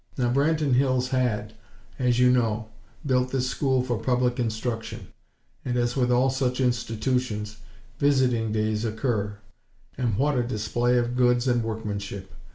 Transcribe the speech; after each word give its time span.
Now 0.17 0.33
Branton 0.33 0.73
Hills 0.73 1.09
had, 1.09 1.53
as 1.99 2.17
you 2.19 2.31
know, 2.31 2.69
built 3.05 3.29
this 3.31 3.47
school 3.47 3.83
for 3.83 3.99
public 3.99 4.39
instruction; 4.39 5.09
and, 5.63 5.77
as 5.77 5.95
with 5.95 6.11
all 6.11 6.31
such 6.31 6.59
institutions, 6.59 7.57
visiting 7.99 8.51
days 8.51 8.83
occur. 8.83 9.37
And 9.99 10.17
what 10.17 10.39
a 10.39 10.43
display 10.43 10.97
of 10.97 11.15
goods 11.15 11.47
and 11.47 11.63
workmanship! 11.63 12.33